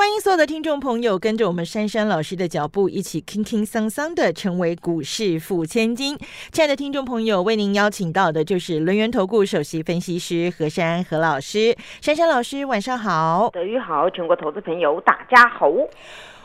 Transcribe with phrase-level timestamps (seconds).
[0.00, 6.16] 欢迎所有的听众朋友跟着我们珊珊老师的脚步，一起轻轻桑桑的成为股市富千金。
[6.50, 11.76] 亲爱的听众朋友，为您邀请到的就是轮源投顾首席分析师何珊何老师。
[12.00, 13.50] 珊珊老师，晚上好。
[13.52, 15.70] 德玉好，全国投资朋友大家好。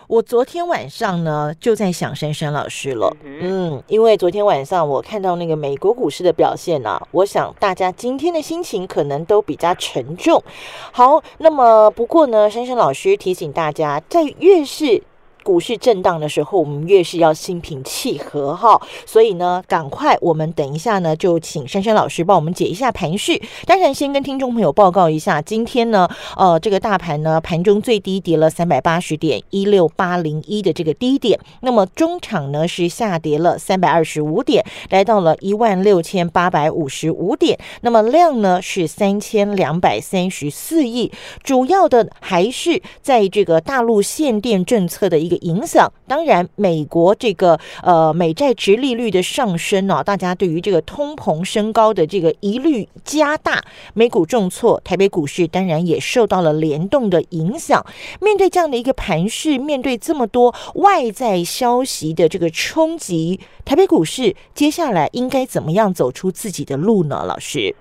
[0.08, 10.44] 我昨天晚上呢就在想珊珊老师了，嗯，因为昨天晚上我看到那个美国股市的表现呢，我想大家今天的心情可能都比较沉重。
[10.92, 15.02] 好，那么不过呢，珊珊老师提醒大家，在越是
[15.46, 18.82] 股市震荡的时候，我们越是要心平气和哈。
[19.06, 23.40] 所以呢，赶快我们等一下呢，就请珊珊老师帮我们解一下盘序。
[23.68, 31.40] 当然，先跟听众朋友报告一下，今天呢，呃，这个大盘呢，盘中最低跌了三百八十点，一六八零一的这个低点。
[31.62, 37.56] 那么中场呢是下跌了三百二十五点，来到了一万六千八百五十五点。
[37.82, 41.12] 那么量呢是三千两百三十四亿，
[41.44, 45.35] 主要的还是在这个大陆限电政策的一个。
[45.38, 53.64] 影响当然，美国这个呃美债值利率的上升呢，大家对于这个通膨升高的这个疑虑加大，
[53.94, 57.86] 美股重挫，台北股市当然也受到了联动的影响。
[58.22, 67.24] 面对这样的一个盘势，面对这么多外在消息的这个冲击，台北股市接下来应该怎么样走出自己的路呢？
[67.26, 67.76] 老师？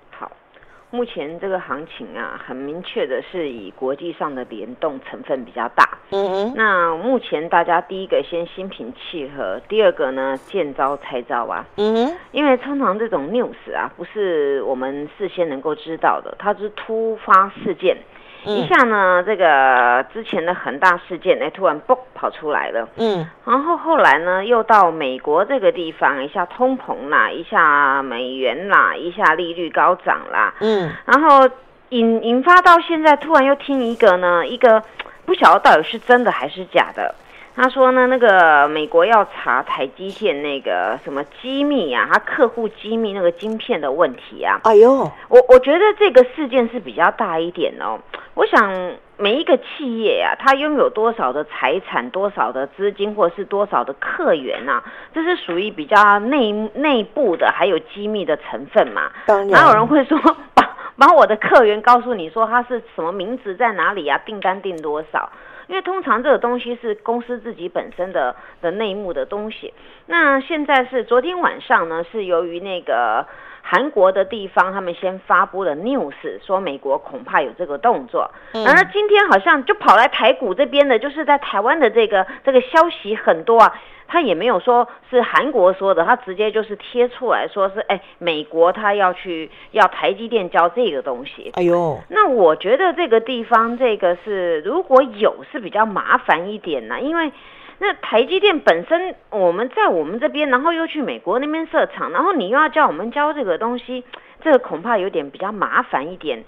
[0.95, 5.99] 目前这个行情啊，很明确的是以国际上的联动成分比较大。
[6.11, 6.53] 嗯嗯。
[6.55, 11.67] 那目前大家第一个先心平气和，第二个呢见招拆招啊。
[11.79, 12.17] 嗯哼。
[12.31, 17.97] 因为通常这种 news 啊，不是我们事先能够知道的，它是突发事件。
[18.45, 22.89] 一下呢，这个之前的恒大事件，哎，突然嘣跑出来了。
[22.97, 30.55] 嗯，然后后来呢，又到美国这个地方，一下通膨啦，一下美元啦，一下利率高涨啦。
[30.61, 31.49] 嗯，然后
[31.89, 34.83] 引引发到现在，突然又听一个呢，一个
[35.25, 37.15] 不晓得到底是真的还是假的。
[37.57, 44.59] 他说呢，那个美国要查台积电那个什么机密啊，他客户机密那个晶片的问题啊。
[44.65, 48.01] 哎呦，我我觉得这个事件是比较大一点哦。
[48.35, 54.83] 我想每一个企业啊，它拥有多少的财产、多少的资金，或是多少的客源啊，
[55.15, 59.13] 这是属于比较内内部的，还有机密的成分嘛。
[59.27, 60.19] 当然，哪有人会说
[60.55, 64.19] 把把我的客源告诉你说他是什么名字在哪里啊？
[64.27, 65.31] 订单订多少？
[65.67, 69.73] 因为通常这个东西是公司自己本身的的内幕的东西。
[70.07, 73.27] 那现在是昨天晚上呢，是由于那个
[73.63, 76.13] 韩国的地方他们先发布了 news，
[76.45, 78.31] 说美国恐怕有这个动作。
[78.53, 83.75] 然而今天好像就跑来台股这边的，就是在台湾的这个这个消息很多啊。
[84.07, 91.51] 他也没有说是韩国说的，他直接就是贴出来说是，哎，美国他要去要台积电交这个东西。
[91.55, 97.33] 哎呦，那我觉得这个地方这个是如果有是比较麻烦一点呢，因为
[97.79, 104.05] 那台积电本身我们在我们这边，然后又去美国那边设厂，然后你又要叫我们交这个东西，
[104.43, 106.45] 这个恐怕有点比较麻烦一点。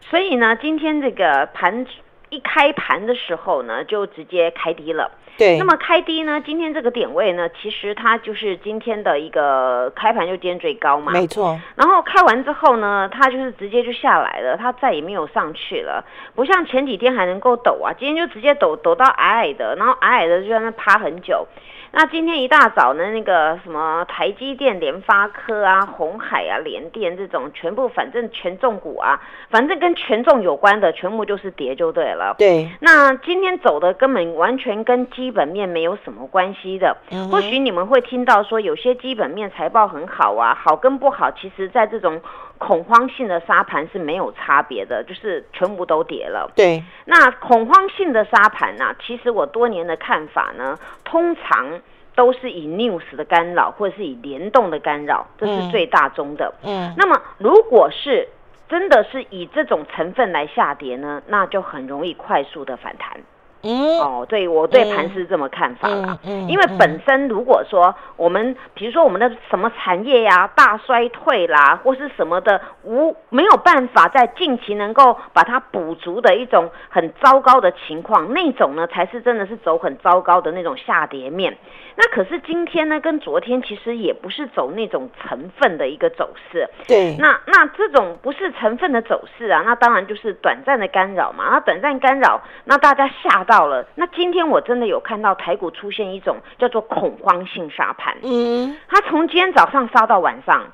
[0.00, 1.84] 所以呢，今天这个盘
[2.32, 5.10] 一开盘的时候呢，就直接开低了。
[5.36, 6.42] 对，那么开低呢？
[6.44, 11.58] 今天这个点位呢，其实它就是今天的一个开盘就今天最高嘛，没错。
[11.74, 16.04] 然后开完之后呢，它就是直接就下来了，它再也没有上去了，
[16.34, 21.46] 不像前几天还能够抖啊，今天就直接抖抖到矮矮的，然后矮矮的就在那趴很久。
[21.94, 29.20] 那今天一大早呢，那个什么台积电、联发科啊、红海啊、联电这种，全部反正权重股啊，
[29.50, 32.21] 反正跟权重有关的，全部就是跌就对了。
[32.36, 32.68] 对。
[32.80, 36.96] 那今天走的根本完全跟基本面没有什么关系的。
[37.10, 37.28] 嗯。
[37.30, 42.20] 或许你们会听到说，有些基本面财报很好啊，好跟不好，其实在这种
[42.58, 46.50] 恐慌性的沙盘是没有差别的，就是全部都跌了。
[46.54, 46.82] 对。
[47.06, 48.94] 那恐慌性的沙盘呢？
[49.04, 51.80] 其实我多年的看法呢，通常。
[52.14, 56.52] 都是以 news 的干扰，或者是以联动的干扰，这是最大宗的。
[56.62, 58.28] 嗯，那么如果是
[58.72, 63.20] 真的是以这种成分来下跌呢，那就很容易快速的反弹。
[63.62, 66.18] 嗯，哦，对我对盘是这么看法啦。
[66.24, 81.56] 嗯，因为本身如果说我们，比如说我们的什么产业呀大衰退啦，或是什么的无没有办法在近期能够把它补足的一种很糟糕的情况，那种呢才是真的是走很糟糕的那种下跌面。
[81.94, 86.66] 那可是今天呢，跟昨天其实也不是走那种成分的一个走势。
[86.88, 91.50] 对，那那这种不是成分的走势啊，那当然就是短暂的干扰嘛。
[91.52, 93.84] 那短暂干扰，那大家吓到了。
[93.94, 98.16] 那今天我真的有看到台股出现一种叫做恐慌性杀盘。
[98.22, 100.64] 嗯，它从今天早上杀到晚上，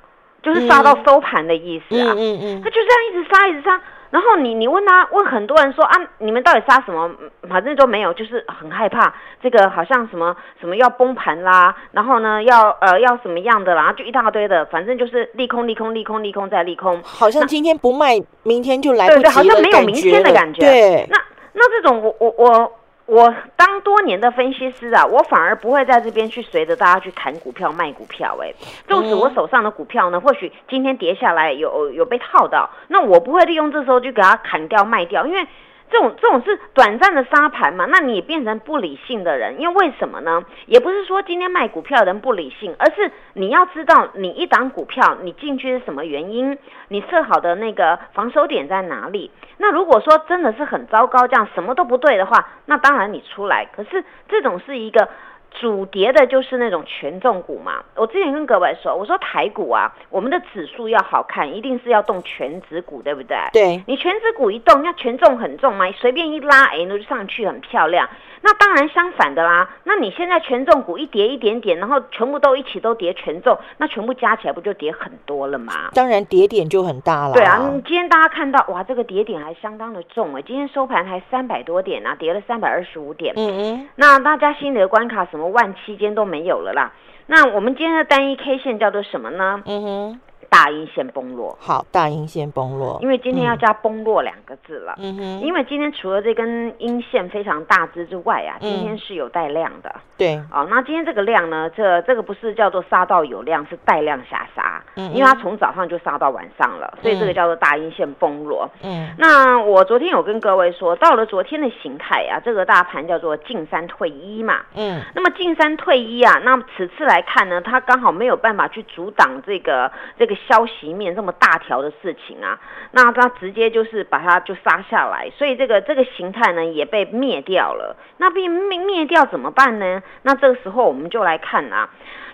[0.42, 2.14] 就是杀到收盘的意思啊。
[2.16, 3.80] 嗯嗯，它就这样一直杀，一直杀。
[4.10, 7.10] 然后你你问他问很多人说啊，你们到底杀什么？
[7.46, 16.98] 反正都没有，就是很害怕这个好像什么什么要崩盘啦，然后呢要呃要什么样的啦，就一大堆的，反正就是利空利空利空利空再利空。
[17.02, 20.62] 好像今天不卖，明天就来不及了，好像没有明天的感觉。
[20.62, 21.19] 对，那
[21.52, 22.72] 那这种我我我。
[23.08, 28.36] 我当多年的分析师啊，我反而不会在这边去随着大家去砍股票卖股票。
[28.42, 28.52] 哎，
[28.86, 35.46] 纵使我手上的股票呢，或许今天跌下来有有被套到，那我不会利用这时候就给它砍掉卖掉，因为。
[35.90, 37.87] 这种这种是短暂的沙盘嘛？
[37.87, 40.43] 那你变成不理性的人，因为为什么呢？
[40.67, 46.56] 也不是说今天卖股票的人不理性，而是你要知道你一档股票你进去是什么原因，
[46.88, 49.31] 你设好的那个防守点在哪里。
[49.56, 53.67] 那如果说真的是很糟糕，这样什么都不对的话，那当然你出来。
[53.75, 55.08] 可是这种是一个。
[55.50, 57.82] 主跌的就是那种权重股嘛。
[57.96, 63.36] 我之前跟各位说，我说台股啊，我们的指数要好看，一定是要动全指股，对不对？
[63.52, 68.08] 对，你全指股一动，那权重很重嘛，随便一拉，哎，那就上去很漂亮。
[68.40, 75.90] 那当然相反的啦，那你现在权重股一跌一点点，然后全部都一起都跌权重，那全部加起来不就跌很多了吗？
[75.92, 77.32] 当然跌点就很大了。
[77.32, 83.34] 对啊，今天大家看到哇，这个跌点还相当的重哎，今天收盘还三百多点啊，跌了三百二十五点。
[83.36, 83.88] 嗯嗯。
[83.96, 86.93] 那大家心里的关卡什么万七间都没有了啦。
[87.26, 89.62] 那我们今天的单一 K 线叫做什么呢？
[89.64, 90.20] 嗯哼。
[90.50, 94.94] 大阴线崩落，好，大阴线崩落，因为今天要加崩落两个字了。
[94.98, 99.94] 嗯哼，因为今天除了这根阴线非常大只之外啊，今天是有带量的。
[100.16, 104.82] 对，哦，那今天这个量呢，这这个不是叫做杀到有量，是带量下杀。
[104.96, 108.68] 嗯，因为它从早上就杀到晚上了，所以这个叫做大阴线崩落。
[108.82, 114.60] 嗯，那我昨天有跟各位说，到了昨天的形态啊，这个大盘叫做进三退一嘛。
[114.74, 120.38] 嗯，那么进三退一啊，那么此次来看呢，它刚好没有办法去阻挡这个这个。
[120.46, 122.58] 消息面这么大条的事情啊，
[122.93, 127.96] 那他直接就是把它就杀下来，所以这个这个形态呢也被灭掉了。
[128.19, 130.02] 那被灭灭掉怎么办呢？
[130.23, 131.88] 那这个时候我们就来看啊，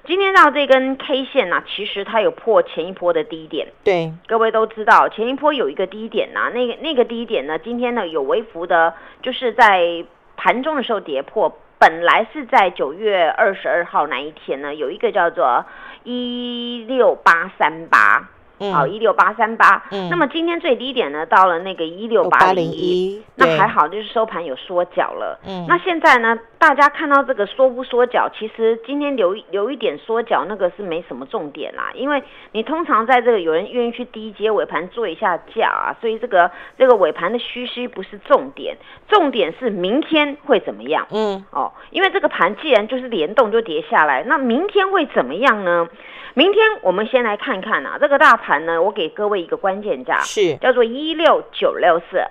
[0.05, 3.69] 今天到这根 K 线呢，其实它有破前一波的低点。
[3.85, 10.05] 对，各位都知道前一波有一个低点呐，那个那个低点呢，今天呢有微幅的，就是在
[10.37, 11.59] 盘中的时候跌破。
[11.77, 15.67] 本来是在九月二十二号那一天呢，有一个叫做
[16.05, 18.33] 一六八三八。
[18.72, 19.82] 好，一六八三八。
[19.90, 25.38] 嗯，那么今天最低点呢，到了那个一六八零一，那还好，就是收盘有缩脚了。
[25.46, 31.90] 嗯，那现在呢，大家看到这个缩不缩脚，其实今天留留一点缩脚，那个是没什么重点啦。
[31.94, 32.22] 因为
[32.52, 38.76] 你通常在这个有人愿意去低阶尾盘做一下价啊，所以这个这个尾盘的虚虚不是重点，
[39.08, 41.06] 重点是明天会怎么样？
[41.10, 45.88] 嗯，哦，因为这个盘既然就是联动就跌下来，那明天会怎么样呢？
[46.37, 52.23] 明天我们先来看看啊，这个大盘呢，我给各位一个关键价，是叫做一六九六四。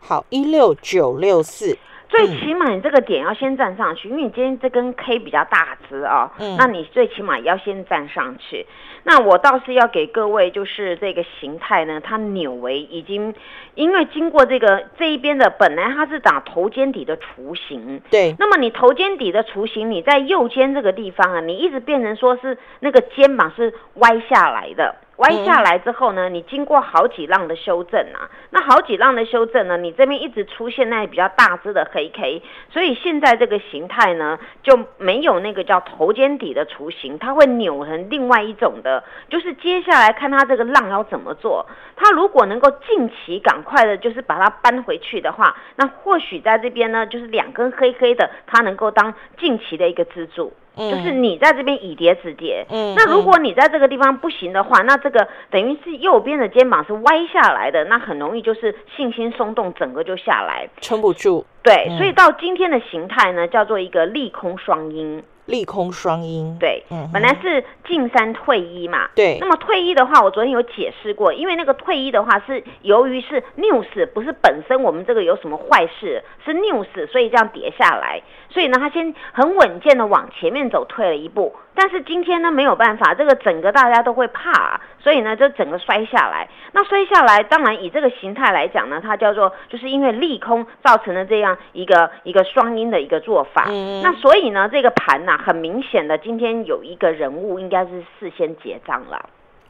[0.00, 1.76] 好，一六九六四。
[2.08, 8.64] 最起码你这个点要先站上去，因为你今天这根 K 比较大只啊，那你最起码要先站上去。
[9.02, 13.34] 那我倒是要给各位，就是这个形态呢，它扭为已经，
[13.74, 18.34] 因为经过这个这一边的，本来它是打头肩底的雏形，对。
[18.38, 24.94] 那么你头肩底的雏形，你在右肩这个地方啊，你一直变成说是那个肩膀是歪下来的。
[25.18, 50.52] 歪下来之后呢，你经过好几浪的修正啊，那好几浪的修正呢，你这边一直出现那比较大只的黑 K，所以现在这个形态呢就没有那个叫头肩底的雏形，它会扭成另外一种的，就是接下来看它这个浪要怎么做，它如果能够近期赶快的，就是把它搬回去的话，那或许在这边呢，就是两根黑黑的，它能够当近期的一个支柱。
[50.78, 61.44] 就是你在这边以跌止跌，嗯，那如果你在这个地方不行的话，那这个等于是右边的肩膀是歪下来的，那很容易就是信心松动，整个就下来，撑不住。
[61.62, 65.22] 对，所以到今天的形态呢，叫做一个利空双阴。
[65.48, 66.56] 利空双阴。
[66.60, 69.08] 对，本来是进三退一嘛。
[69.14, 69.38] 对。
[69.40, 78.22] 那么退一的话，我昨天有解释过，因为那个退一的话是由于是 news，不是本身我们这个有什么坏事，是 news，所以这样跌下来。
[78.50, 81.54] 所以呢，它先很稳健的往前面走，退了一步。
[81.80, 86.48] 但是今天呢，没有办法，这个整个大家都会怕，啊所以呢，就整个摔下来。
[86.72, 93.66] 那摔下来，当然以这个形态来讲呢，它叫做就是因为利空造成了这样一个一个双阴的一个做法。
[94.02, 99.28] 那所以呢，这个盘呐，很明显的，今天有一个人物应该是事先结账了。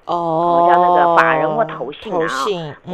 [0.08, 2.26] 哦，叫那个法人或投信啊，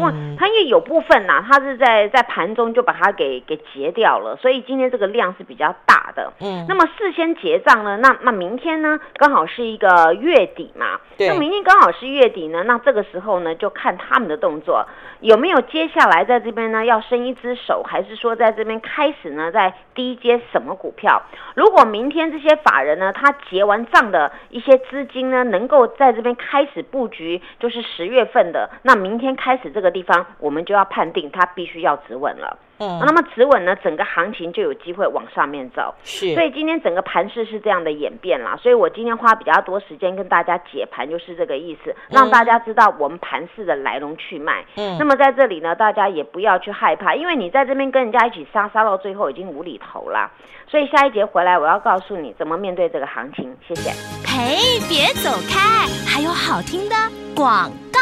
[0.00, 6.32] 哇，它因为有部分呐，它是在在盘中就把它给给结掉了，所以今天这个量是比较大的。
[6.40, 14.84] 嗯，那么事先结账呢，那那明天呢，刚好是一个月底嘛，对，那明天刚好是月底呢，那这个时候呢，就看他们的动作
[15.20, 21.22] 有没有接下来在这边呢要伸一只手，还是说在这边开始呢在低接什么股票？
[21.54, 27.03] 如果明天这些法人呢，他结完账的一些资金呢，能够在这边开始布。
[27.04, 32.58] 布局就是十月份的，那明天开始这个地方，我们就要判定它必须要止稳了。
[32.78, 35.94] 嗯，那么止稳呢，整个行情就有机会往上面走。
[36.02, 38.56] 是，所以今天整个盘势是这样的演变啦。
[38.56, 44.64] 所以我今天花比较多时间跟大家解盘，就是这个意思，让大家知道我们盘势的来龙去脉。
[44.76, 50.32] 嗯，那么在这里呢，大家也不要去害怕，因为你在这边跟人家一起杀，杀到最后已经无厘头了。
[50.66, 53.54] 所以下一节回来，我要告诉你怎么面对这个行情。
[53.68, 53.90] 谢谢。
[54.26, 58.00] 嘿，别走开，还有好听的广告。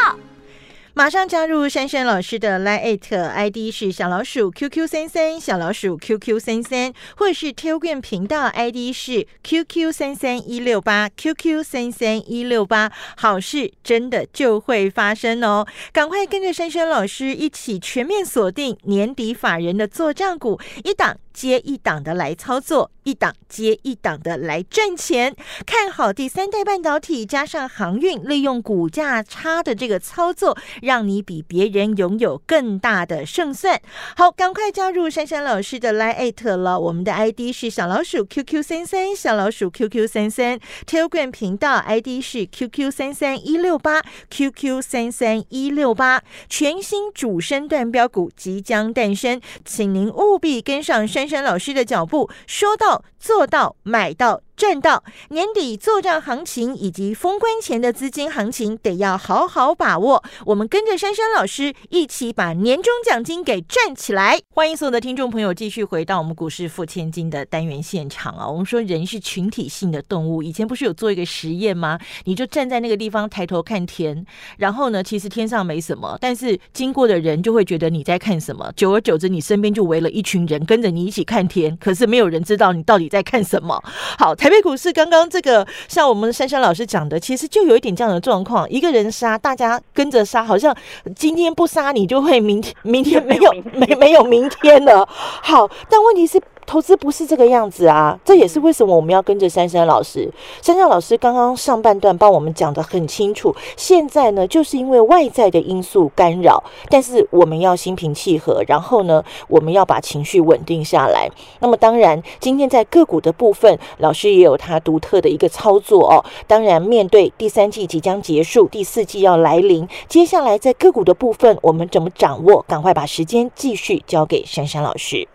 [0.95, 11.63] 马上加入珊珊老师的 Line ID 是小老鼠 QQ 三三小老鼠 QQ 三三，或是 Telegram 频道 ID 是 QQ 三三一六八 QQ
[11.63, 15.65] 三三一六八，好事真的就会发生哦！
[15.91, 25.35] 赶快跟着珊珊老师一起全面锁定年底法人的做账股，一档接一档的来操作，一档接一档的来赚钱。
[25.65, 30.57] 看好第三代半导体加上航运，利用股价差的这个操作。
[30.81, 33.81] 让你比别人拥有更大的胜算。
[34.15, 36.79] 好，赶快加入珊珊老师的 Line 了。
[36.79, 40.59] 我们的 ID 是小老鼠 QQ 三三，小老鼠 QQ 三三。
[40.85, 46.21] Telegram 频道 ID 是 QQ 三三一六八，QQ 三三一六八。
[46.49, 54.41] 全新主升段标股即将诞生，请您务必跟上珊珊老师的脚步，说到做到，买到。
[54.55, 60.23] 赚到年底做账行情以及封关前的资金行情，得要好好把握。
[60.45, 64.39] 我们跟着珊珊老师一起把年终奖金给赚起来。
[64.53, 68.47] 欢迎所有的听众朋友继续回到我们股市付千金的单元现场啊！
[68.47, 71.99] 我们说人是群体性的动物，以前不是有做一个实验吗？
[72.25, 74.23] 你就站在那个地方抬头看天，
[74.57, 78.71] 然后呢，其实天上没什么，但是经过的人就会觉得你在看什么。
[78.75, 83.81] 久而久之，你身边就围了一群人跟着你一起看天，可是没有人知道你到底在看什么。
[84.19, 84.35] 好。
[84.43, 90.75] 台北股市刚刚这个，像我们珊珊老师讲的，其实就有一点这样的状况：一个人杀，大家跟着杀，好像
[91.15, 95.07] 今天不杀你，就会明天明天没有 没没有明天了。
[95.07, 96.41] 好，但问题是。
[96.65, 100.29] 投资不是这个样子啊，这也是为什么我们要跟着珊珊老师。
[100.61, 111.29] 珊珊老师刚刚上半段帮我们讲的很清楚，现在呢，就是因为外在的因素干扰，但是我们要心平气和，然后呢，我们要把情绪稳定下来。
[111.59, 116.23] 那么当然，今天在个股的部分，老师也有他独特的一个操作哦。
[116.47, 122.63] 当然，面对第三季即将结束，第四季要来临，接下来在个股的部分，我们怎么掌握？
[122.67, 125.27] 赶快把时间继续交给珊珊老师。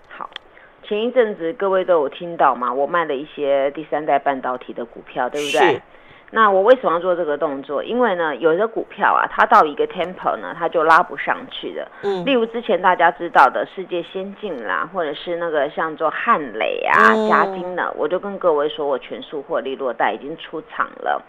[0.89, 5.83] 前一阵子各位都有听到嘛，我卖了一些第三代半导体的股票，对不对？
[6.31, 7.85] 那我为什么要做这个动作？
[7.85, 11.87] 因为呢，有的股票啊，它到一个 tempo 呢，它就拉不上去的。
[12.03, 12.25] 嗯。
[12.25, 21.23] 例如之前大家知道的世界先进啦，或者是那个像做汉磊啊、嘉金的，我就跟各位说，我全数获利落袋，已经出场了。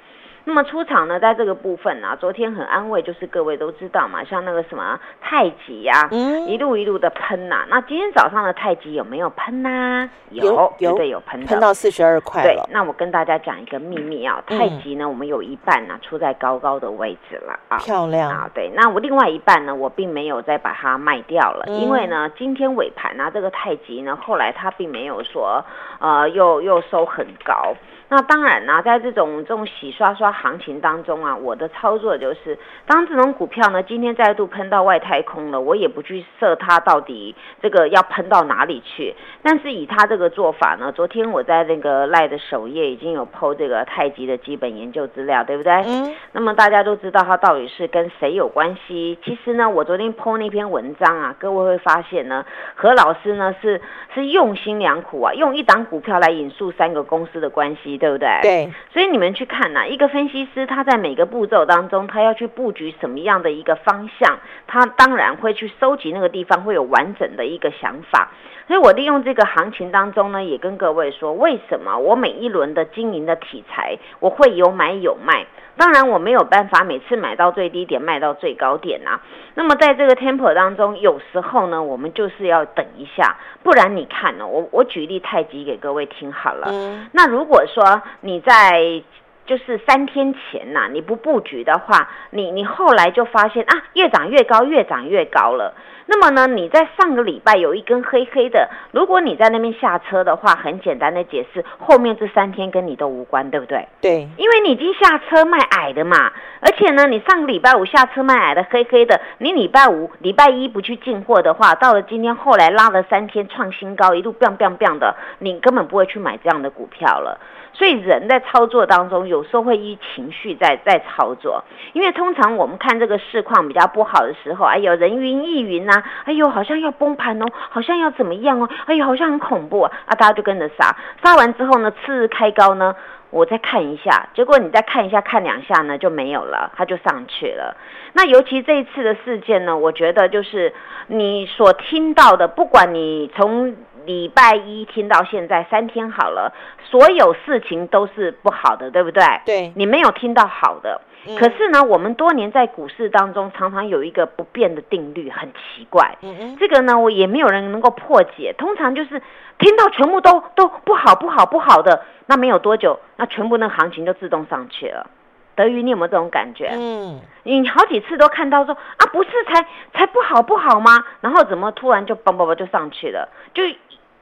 [0.45, 6.09] 那么出场呢，在这个部分呢，昨天很安慰，就是各位都知道嘛，像那个什么太极呀，
[6.47, 7.65] 一路一路的喷呐。
[7.69, 10.09] 那今天早上的太极有没有喷呐？
[10.31, 18.49] 有，有对有喷的，喷到四十二块对，那我跟大家讲一个秘密啊，太极呢，我们有一半呢出在高高的位置了啊，漂亮啊。
[18.53, 25.63] 对，那我另外一半呢，我并没有再把它卖掉了，因为呢，今天尾盘呢，这个太极呢，后来它并没有说，
[25.99, 27.75] 呃，又又收很高。
[28.11, 39.13] 那当然呢，在这种这种洗刷刷行情当中啊，我的操作就是，当这种股票呢今天再度喷到外太空了，我也不去设它到底这个要喷到哪里去。
[39.43, 45.71] 但是以他这个做法呢，昨天我在那个赖的首页已经有剖这个太极的基本研究资料，对不对？
[45.85, 46.15] 嗯。
[46.31, 49.19] 那么大家都知道它到底是跟谁有关系？
[49.23, 53.79] 其实呢，我昨天剖那篇文章啊，各位会发现呢，何老师呢是
[54.15, 57.98] 是用心良苦啊，用一档股票来引述三个公司的关系。
[57.99, 58.39] 对不对？
[58.41, 58.69] 对。
[58.91, 68.31] 所以你们去看呐，一个分析师他在每个步骤当中，他要去布局什么样的一个方向，他当然会去收集那个地方会有完整的一个想法。
[68.69, 75.47] 所以我利用这个行情当中呢，也跟各位说，为什么我每一轮的经营的题材，我会有买有卖。
[75.75, 79.21] 当然我没有办法每次买到最低点卖到最高点啊。
[79.55, 86.71] 那么在这个 temple 当中，有时候呢，我们就是要等一下，不然你看呢，我我举例太极给各位听好了。
[87.11, 89.01] 那如果说你在
[89.47, 95.73] 就是三天前呐，你不布局的话，你你后来就发现啊，越涨越高，越涨越高了。
[96.11, 103.87] 那么呢，你在上个礼拜有一根黑黑的，如果你在那边下车的话，很简单的解释，后面这三天跟你都无关，对不对？
[104.01, 117.39] 对，因为你已经下车卖矮的嘛，而且呢，你上个礼拜五下车卖矮的黑黑的，你礼拜五、礼拜一不去进货的话，到了今天后来拉了三天创新高，一路 biang biang biang 的，你根本不会去买这样的股票了。
[117.71, 121.63] 所以人在操作当中，有时候会依情绪在在操作，
[121.93, 132.95] 因为通常我们看这个市况比较不好的时候，哎呦人云亦云呐，哎呦好像要崩盘哦，好像要怎么样哦，哎呦好像很恐怖啊，啊大家就跟着杀，杀完之后呢，次日开高呢，
[133.29, 137.75] 我再看一下，结果你再看一下，看两下呢就没有了，它就上去了。
[138.13, 140.73] 那尤其这一次的事件呢，我觉得就是
[141.07, 143.75] 你所听到的，不管你从。
[144.05, 146.51] 礼拜一听到现在三天好了，
[146.83, 149.23] 所有事情都是不好的，对不对？
[149.45, 150.99] 对，你没有听到好的。
[151.37, 156.17] 可是呢，我们多年在股市当中，常常有一个不变的定律，很奇怪。
[156.59, 158.53] 这个呢，我也没有人能够破解。
[158.57, 159.21] 通常就是
[159.57, 165.09] 听到全部都都不好、不好、不好的，那没有多久，那全部那行情就自动上去了。
[165.55, 166.69] 德瑜，你有没有这种感觉？
[166.73, 171.03] 嗯，你好几次都看到说啊，不是才才不好不好吗？
[171.21, 173.27] 然后怎么突然就嘣嘣嘣就上去了？
[173.53, 173.63] 就。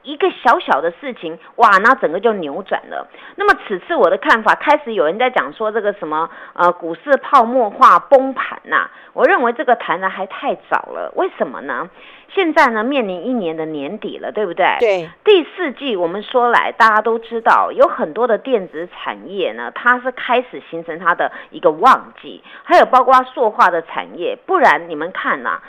[0.08, 3.06] 一个小小的事情，哇，那整个就扭转了。
[3.36, 11.12] 那么此次我的看法，开始有人在讲说这个什么呃股市泡沫化崩盘呐，我认为这个谈的还太早了。
[11.14, 11.90] 为什么呢？
[12.34, 14.76] 现在呢面临一年的年底了，对不对？
[14.80, 15.10] 对。
[15.24, 25.60] 第四季我们说来，大家都知道有很多的电子产业呢，它是开始形成它的一个旺季，还有包括塑化的产业，不然你们看呐。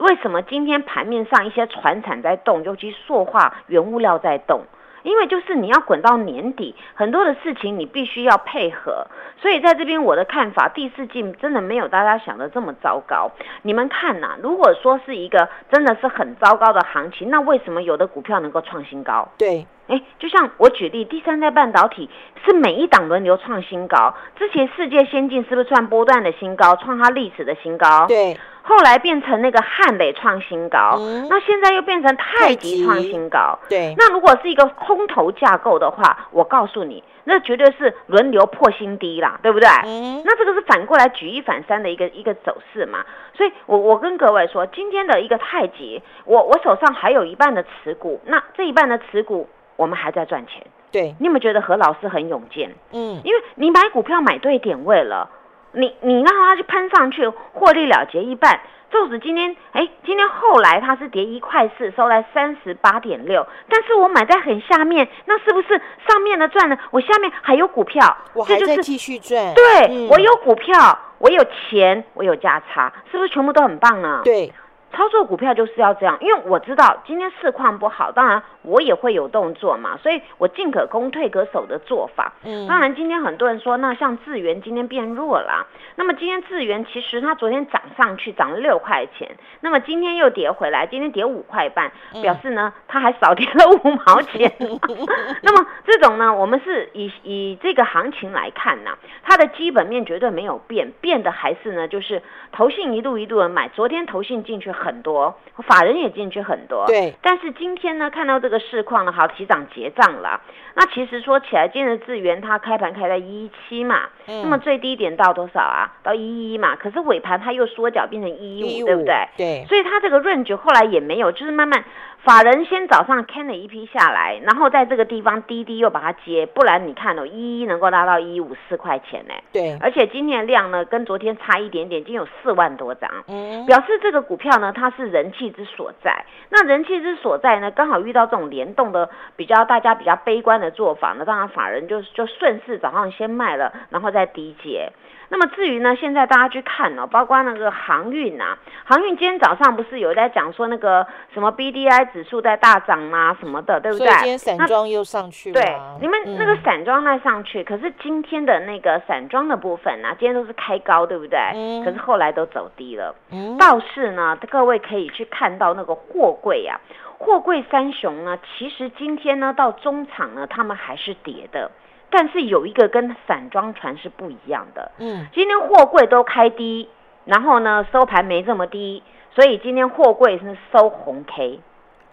[0.00, 4.62] 为什么今天盘面上一些船产在动，尤其塑化原物料在动？
[5.02, 9.06] 因为就是你要滚到年底，很多的事情你必须要配合。
[9.40, 13.30] 所以在这边我的看法，第四季真的没有大家想的这么糟糕。
[13.62, 19.28] 你们看呐，如果说是一个真的是很糟糕的行情，那为什么有的股票能够创新高？
[19.38, 22.10] 对，哎，就像我举例，第三代半导体
[22.44, 24.14] 是每一档轮流创新高。
[24.36, 28.06] 之前世界先进是不是创波段的新高，创它历史的新高？
[28.06, 28.36] 对。
[28.68, 30.98] 后来变成那个汉磊创新高，
[31.30, 33.56] 那现在又变成太极创新高。
[33.68, 39.68] 对，那如果是一个空头架构的话，我告诉你，那绝对是轮流破新低啦，对不对？
[39.84, 43.04] 嗯，那这个是反过来举一反三的一个一个走势嘛。
[43.34, 50.66] 所以，我我跟各位说，今天的一个太极，我我手上还有一半的持股，那这一半的持股，我们还在赚钱。
[50.90, 52.74] 对，你有没有觉得何老师很勇健？
[52.92, 55.30] 嗯，因为你买股票买对点位了。
[55.72, 58.58] 你你让它去喷上去，获利了结一半。
[58.88, 63.46] 纵使今天，哎，今天后来它是跌一块四，收在三十八点六。
[63.68, 66.78] 但是我买在很下面，那是不是上面的赚了？
[66.90, 69.52] 我下面还有股票，我还在继续赚。
[69.54, 74.22] 对，我有股票，我有钱，我有价差，是不是全部都很棒呢？
[74.24, 74.50] 对。
[74.96, 82.32] 操作股票就是要这样，因为我知道今天市况不好，当然我也会有动作嘛，所以我进可攻退可守的做法。
[82.44, 94.50] 嗯，当然今天很多人说，那像智源今天变弱了，那么今天智源其实它昨天涨上去涨了六块钱，那么今天又跌回来，今天跌五块半，表示呢它还少跌了五毛钱。
[95.42, 104.72] 那么这种呢，我们是以以这个行情来看呢，它的基本面绝对没有变，变的还是呢就是投信一度一度的买，昨天投信进去。
[104.86, 107.12] 很多法人也进去很多，对。
[107.20, 110.40] 但是今天呢，看到这个市况呢，好提涨结账了。
[110.74, 115.92] 那其实说起来，今日智源它开盘开在一一七嘛，那么最低点到多少啊？
[116.02, 116.76] 到一一嘛。
[116.76, 119.28] 可是尾盘它又缩脚变成一一五，对不对？
[119.36, 119.64] 对。
[119.68, 121.82] 所以它这个润局后来也没有，就是慢慢。
[122.24, 129.34] 法人先早上 can 了一批下来，然后在这个地方滴滴又把它接，不然你看哦，一一能够拉到一五四块钱呢。
[129.52, 136.24] 对，而且今天的量呢，跟昨天差一点点，已经有四万多张，嗯，表示这个股票呢，它是人气之所在。
[136.48, 144.90] 那人气之所在呢，刚好遇到这种联动的比较大家比较悲观的做法呢，当然法人就就顺势早上先卖了，然后再低接。
[145.28, 154.06] 那么至于呢，现在大家去看哦，包括那个航运啊，航运今天早上不是有在讲说那个什么 B D I 指数在大涨啊什么的，对不对？
[154.06, 155.60] 今天散装又上去了。
[155.60, 161.38] 对，你们那个散装在上去，可是今天的那个散装的部分呢，今天都是开高，对不对？
[161.54, 161.84] 嗯。
[161.84, 163.14] 可是后来都走低了。
[163.32, 163.56] 嗯。
[163.58, 166.78] 倒是呢，各位可以去看到那个货柜啊，
[167.18, 171.70] 货柜三雄呢，其实今天呢到中场呢，他们还是跌的。
[172.10, 176.88] 但是有一个跟散装船是不一样的，嗯，今天货柜都开低，
[177.24, 179.02] 然后呢收盘没这么低，
[179.34, 181.60] 所以今天货柜是收红 K。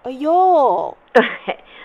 [0.04, 1.24] 哎呦， 对，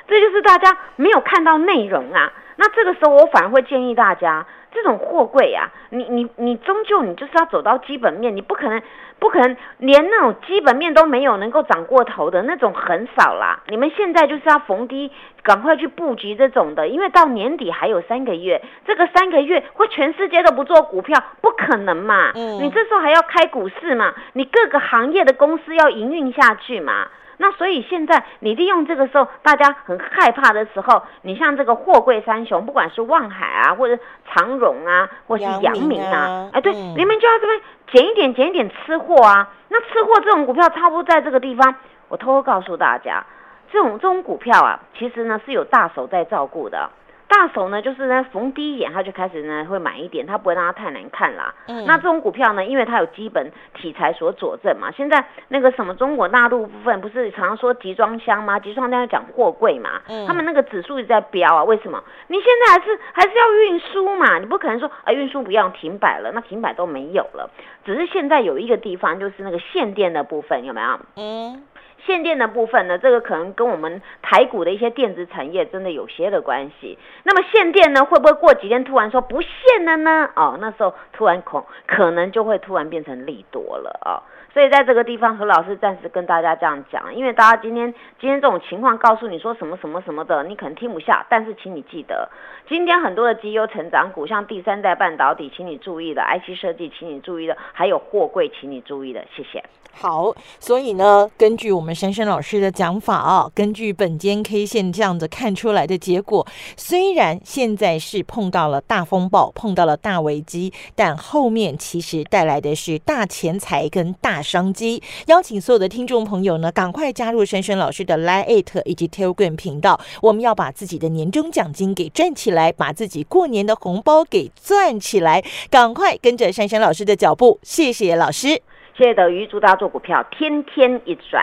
[0.09, 2.33] 这就是大家没有看到内容啊。
[2.57, 4.47] 那这个时候我反而会建议大家。
[4.73, 8.81] 这种货柜啊，你你你终究你就是要走到基本面，你不可能
[9.19, 13.63] 不可能连那种基本面都没有能够涨过头的那种很少啦。
[13.69, 15.11] 你们现在就是要逢低
[15.43, 22.33] 赶快去布局这种的，因为到年底还有三个月，这个三个月会全世界都不做股票，不可能嘛。
[22.35, 27.09] 嗯，你这时候还要开股市嘛，你各个行业的公司要营运下去嘛。
[27.41, 33.97] 那所以现在你利用这个时候大家很害怕的时候，你像这个货柜三雄，不管是望海啊，或者
[34.27, 37.61] 长荣啊，或是阳明啊，哎，对，你们就要这边
[37.93, 39.49] 减一点，减一点吃货啊。
[39.69, 41.75] 那吃货这种股票差不多在这个地方，
[42.09, 43.25] 我偷偷告诉大家，
[43.71, 46.91] 这种这种股票啊，其实呢是有大手在照顾的。
[47.29, 51.55] 大手呢，就是呢逢低一点，他就开始呢会买一点，他不会让它太难看啦。
[51.67, 54.91] 嗯，那这种股票呢，因为它有基本题材所佐证嘛。
[54.91, 58.59] 现在那个什么中国大陆部分不是常常说集装箱吗？
[58.59, 60.01] 集装箱讲货柜嘛。
[60.09, 61.65] 嗯，他们那个指数一直在飙啊。
[61.65, 62.03] 为什么？
[62.29, 64.39] 你现在还是还是要运输嘛？
[64.39, 67.51] 你不可能说啊运输不要停摆了，那停摆都没有了。
[67.85, 71.01] 只是现在有一个地方就是那个限电的部分有没有？
[71.17, 71.63] 嗯。
[72.07, 76.99] 限电的部分呢，这个可能跟我们台股的一些电子产业真的有些的关系。
[77.25, 80.31] 那么限电呢，会不会过几天突然说不限了呢？
[80.35, 84.23] 哦，那时候突然恐可能就会突然变成利多了啊。
[84.55, 91.25] 所以在这个地方，何老师暂时跟大家这样讲，因为大家今天今天这种情况告诉你说什么什么什么的，你可能听不下。
[91.29, 92.29] 但是请你记得，
[92.67, 99.23] 今天很多的绩优成长股，像第三代半导体，请你注意的；IC 设计，请你注意的；还有货柜，请你注意的。
[99.37, 99.63] 谢谢。
[100.01, 106.47] 好，所以呢，根据我们们珊珊老师的讲法啊，根据本间 K 线这样子看出来的结果，
[106.77, 115.03] 虽然现在是碰到了大风暴，碰到了大危机，但后面其实带来的是大钱财跟大商机。
[115.29, 127.59] 邀请所有的听众朋友呢，赶快加入珊珊老师的 Lite 以及 Telegram 频道，我们要把自己的年终奖金给赚起来，把自己过年的红包给赚起来，赶快跟着珊珊老师的脚步。
[127.63, 128.61] 谢谢老师。
[128.99, 131.43] 谢谢德瑜，祝大家做股票天天一赚。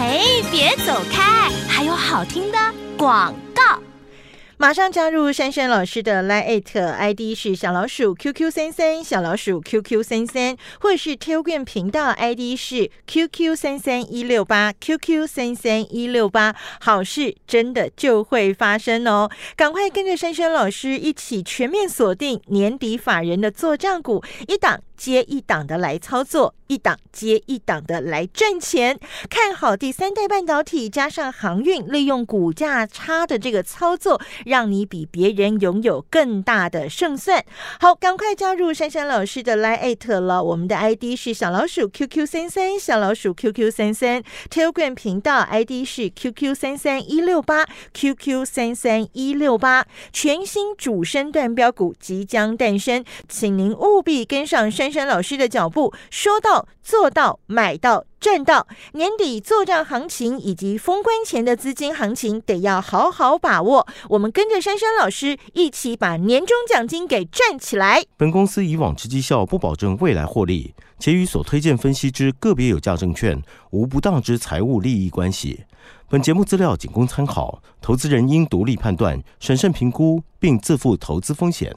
[0.00, 2.58] 嘿，别走开，还有好听的
[2.96, 3.82] 广告。
[4.56, 19.28] 马上加入珊珊老师的 Line ID 是小老鼠 QQ 三三小老鼠 QQ 三三，或是 Telegram 频道 ID 是 QQ 三三一六八 QQ 三三一六八，好事真的就会发生哦！
[19.56, 28.98] 赶快跟着珊珊老师一起全面锁定年底法人的做账股，一档接一档的来操作，一档接一档的来赚钱。
[29.30, 34.20] 看好第三代半导体加上航运，利用股价差的这个操作。
[34.44, 37.44] 让你比别人拥有更大的胜算。
[37.78, 40.42] 好，赶快加入珊珊老师的 Line 了。
[40.42, 44.22] 我们的 ID 是小老鼠 QQ 三三，小老鼠 QQ 三三。
[44.50, 49.86] Telegram 频道 ID 是 QQ 三三一六八，QQ 三三一六八。
[50.12, 58.06] 全新主升段标股即将诞生，请您务必跟上珊珊珊老师的脚步，说到做到，买到。
[58.20, 63.86] 赚到年底做账行情以及封关前的资金行情，得要好好把握。
[64.08, 68.02] 我们跟着珊珊老师一起把年终奖金给赚起来。
[68.16, 75.64] 本公司以往之绩效不保证未来获利，且与所推荐分析之个别有价证券无不当之财务利益关系。
[76.08, 81.72] 本节目资料仅供参考，投资人应独立判断、审慎评估，并自负投资风险。